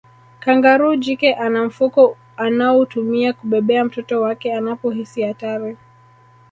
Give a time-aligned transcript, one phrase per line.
[0.39, 5.77] Kangaroo jike ana mfuko anaotumia kubebea mtoto wake anapohisi hatari